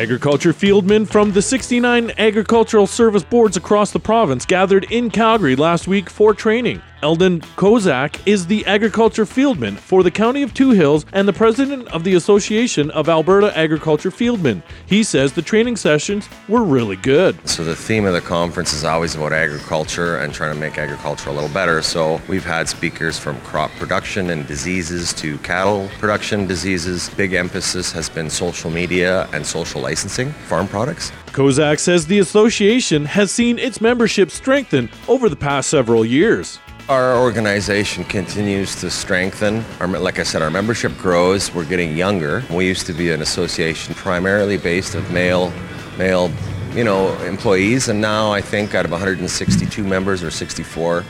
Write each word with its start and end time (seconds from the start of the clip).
Agriculture 0.00 0.54
fieldmen 0.54 1.06
from 1.06 1.30
the 1.30 1.42
69 1.42 2.12
agricultural 2.16 2.86
service 2.86 3.22
boards 3.22 3.58
across 3.58 3.90
the 3.90 4.00
province 4.00 4.46
gathered 4.46 4.90
in 4.90 5.10
Calgary 5.10 5.54
last 5.54 5.86
week 5.86 6.08
for 6.08 6.32
training. 6.32 6.80
Eldon 7.02 7.40
Kozak 7.56 8.20
is 8.26 8.46
the 8.46 8.64
agriculture 8.66 9.24
fieldman 9.24 9.76
for 9.76 10.02
the 10.02 10.10
County 10.10 10.42
of 10.42 10.52
Two 10.52 10.70
Hills 10.70 11.06
and 11.12 11.26
the 11.26 11.32
president 11.32 11.88
of 11.88 12.04
the 12.04 12.14
Association 12.14 12.90
of 12.90 13.08
Alberta 13.08 13.56
Agriculture 13.56 14.10
Fieldmen. 14.10 14.62
He 14.84 15.02
says 15.02 15.32
the 15.32 15.40
training 15.40 15.76
sessions 15.76 16.28
were 16.46 16.62
really 16.62 16.96
good. 16.96 17.48
So, 17.48 17.64
the 17.64 17.74
theme 17.74 18.04
of 18.04 18.12
the 18.12 18.20
conference 18.20 18.74
is 18.74 18.84
always 18.84 19.14
about 19.14 19.32
agriculture 19.32 20.18
and 20.18 20.34
trying 20.34 20.52
to 20.52 20.60
make 20.60 20.76
agriculture 20.76 21.30
a 21.30 21.32
little 21.32 21.48
better. 21.48 21.80
So, 21.80 22.20
we've 22.28 22.44
had 22.44 22.68
speakers 22.68 23.18
from 23.18 23.40
crop 23.40 23.70
production 23.72 24.30
and 24.30 24.46
diseases 24.46 25.14
to 25.14 25.38
cattle 25.38 25.88
production 25.98 26.46
diseases. 26.46 27.08
Big 27.10 27.32
emphasis 27.32 27.92
has 27.92 28.10
been 28.10 28.28
social 28.28 28.70
media 28.70 29.26
and 29.32 29.46
social 29.46 29.80
licensing, 29.80 30.32
farm 30.48 30.68
products. 30.68 31.12
Kozak 31.28 31.78
says 31.78 32.06
the 32.06 32.18
association 32.18 33.06
has 33.06 33.30
seen 33.30 33.58
its 33.58 33.80
membership 33.80 34.30
strengthen 34.30 34.90
over 35.08 35.28
the 35.28 35.36
past 35.36 35.70
several 35.70 36.04
years. 36.04 36.58
Our 36.88 37.16
organization 37.16 38.04
continues 38.04 38.74
to 38.80 38.90
strengthen. 38.90 39.64
Our, 39.78 39.86
like 39.86 40.18
I 40.18 40.24
said, 40.24 40.42
our 40.42 40.50
membership 40.50 40.96
grows. 40.98 41.54
We're 41.54 41.64
getting 41.64 41.96
younger. 41.96 42.42
We 42.50 42.66
used 42.66 42.86
to 42.86 42.92
be 42.92 43.10
an 43.10 43.22
association 43.22 43.94
primarily 43.94 44.56
based 44.56 44.94
of 44.94 45.10
male, 45.12 45.52
male, 45.98 46.32
you 46.72 46.82
know, 46.82 47.16
employees, 47.22 47.88
and 47.88 48.00
now 48.00 48.32
I 48.32 48.40
think 48.40 48.74
out 48.74 48.84
of 48.84 48.90
162 48.90 49.84
members 49.84 50.22
or 50.22 50.30
64, 50.30 51.04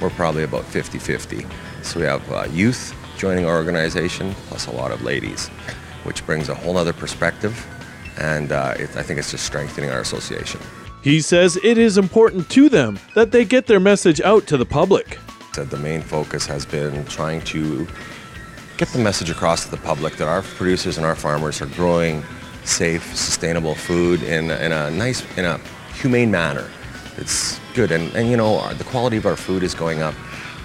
we're 0.00 0.10
probably 0.10 0.44
about 0.44 0.64
50-50. 0.64 1.46
So 1.82 2.00
we 2.00 2.06
have 2.06 2.32
uh, 2.32 2.46
youth 2.50 2.94
joining 3.18 3.44
our 3.44 3.56
organization, 3.56 4.32
plus 4.48 4.66
a 4.66 4.72
lot 4.72 4.90
of 4.90 5.02
ladies, 5.02 5.48
which 6.04 6.24
brings 6.24 6.48
a 6.48 6.54
whole 6.54 6.76
other 6.76 6.92
perspective, 6.92 7.66
and 8.18 8.52
uh, 8.52 8.74
it, 8.78 8.96
I 8.96 9.02
think 9.02 9.18
it's 9.18 9.30
just 9.30 9.44
strengthening 9.44 9.90
our 9.90 10.00
association. 10.00 10.60
He 11.06 11.20
says 11.20 11.56
it 11.62 11.78
is 11.78 11.98
important 11.98 12.50
to 12.50 12.68
them 12.68 12.98
that 13.14 13.30
they 13.30 13.44
get 13.44 13.68
their 13.68 13.78
message 13.78 14.20
out 14.22 14.48
to 14.48 14.56
the 14.56 14.64
public. 14.64 15.20
The 15.54 15.76
main 15.76 16.02
focus 16.02 16.46
has 16.46 16.66
been 16.66 17.04
trying 17.04 17.42
to 17.42 17.86
get 18.76 18.88
the 18.88 18.98
message 18.98 19.30
across 19.30 19.66
to 19.66 19.70
the 19.70 19.76
public 19.76 20.16
that 20.16 20.26
our 20.26 20.42
producers 20.42 20.96
and 20.96 21.06
our 21.06 21.14
farmers 21.14 21.62
are 21.62 21.66
growing 21.66 22.24
safe, 22.64 23.14
sustainable 23.14 23.76
food 23.76 24.20
in, 24.24 24.50
in 24.50 24.72
a 24.72 24.90
nice, 24.90 25.22
in 25.38 25.44
a 25.44 25.58
humane 25.94 26.32
manner. 26.32 26.68
It's 27.18 27.60
good, 27.74 27.92
and, 27.92 28.12
and 28.16 28.28
you 28.28 28.36
know, 28.36 28.74
the 28.74 28.82
quality 28.82 29.16
of 29.16 29.26
our 29.26 29.36
food 29.36 29.62
is 29.62 29.76
going 29.76 30.02
up. 30.02 30.16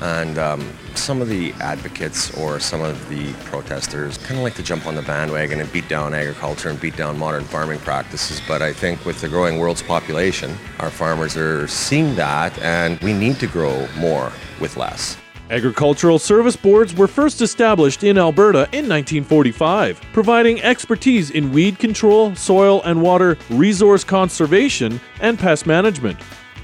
And 0.00 0.38
um, 0.38 0.66
some 1.10 1.20
of 1.20 1.26
the 1.26 1.52
advocates 1.54 2.32
or 2.38 2.60
some 2.60 2.80
of 2.80 3.08
the 3.08 3.32
protesters 3.46 4.16
kind 4.18 4.38
of 4.38 4.44
like 4.44 4.54
to 4.54 4.62
jump 4.62 4.86
on 4.86 4.94
the 4.94 5.02
bandwagon 5.02 5.60
and 5.60 5.72
beat 5.72 5.88
down 5.88 6.14
agriculture 6.14 6.68
and 6.68 6.80
beat 6.80 6.94
down 6.94 7.18
modern 7.18 7.42
farming 7.42 7.80
practices. 7.80 8.40
But 8.46 8.62
I 8.62 8.72
think 8.72 9.04
with 9.04 9.20
the 9.20 9.26
growing 9.26 9.58
world's 9.58 9.82
population, 9.82 10.56
our 10.78 10.88
farmers 10.88 11.36
are 11.36 11.66
seeing 11.66 12.14
that, 12.14 12.56
and 12.60 12.96
we 13.00 13.12
need 13.12 13.40
to 13.40 13.48
grow 13.48 13.88
more 13.96 14.30
with 14.60 14.76
less. 14.76 15.16
Agricultural 15.50 16.20
Service 16.20 16.54
Boards 16.54 16.94
were 16.94 17.08
first 17.08 17.42
established 17.42 18.04
in 18.04 18.16
Alberta 18.16 18.68
in 18.70 18.88
1945, 18.88 20.00
providing 20.12 20.62
expertise 20.62 21.32
in 21.32 21.50
weed 21.50 21.80
control, 21.80 22.36
soil 22.36 22.82
and 22.84 23.02
water 23.02 23.36
resource 23.50 24.04
conservation, 24.04 25.00
and 25.20 25.40
pest 25.40 25.66
management. 25.66 26.20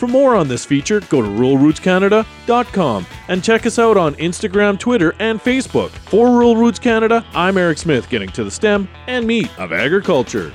For 0.00 0.08
more 0.08 0.34
on 0.34 0.48
this 0.48 0.64
feature, 0.64 1.00
go 1.00 1.20
to 1.20 1.28
ruralrootscanada.com 1.28 3.06
and 3.28 3.44
check 3.44 3.66
us 3.66 3.78
out 3.78 3.98
on 3.98 4.14
Instagram, 4.14 4.78
Twitter, 4.78 5.14
and 5.18 5.38
Facebook. 5.38 5.90
For 5.90 6.26
Rural 6.28 6.56
Roots 6.56 6.78
Canada, 6.78 7.22
I'm 7.34 7.58
Eric 7.58 7.76
Smith, 7.76 8.08
getting 8.08 8.30
to 8.30 8.42
the 8.42 8.50
stem 8.50 8.88
and 9.08 9.26
meat 9.26 9.50
of 9.58 9.74
agriculture. 9.74 10.54